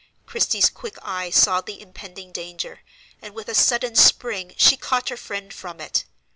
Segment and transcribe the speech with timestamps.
[0.25, 2.79] Christie's quick eye saw the impending danger,
[3.21, 6.05] and with a sudden spring she caught her friend from it.